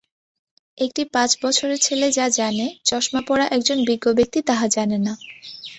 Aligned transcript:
একটি 0.77 1.01
পাঁচ 1.13 1.31
বছরের 1.43 1.79
ছেলে 1.79 2.07
যা 2.11 2.25
জানে, 2.37 2.67
চশমাপরা 2.89 3.45
একজন 3.55 3.77
বিজ্ঞ 3.87 4.05
ব্যক্তি 4.17 4.39
তাহা 4.49 4.65
জানে 4.75 4.97
না! 4.99 5.13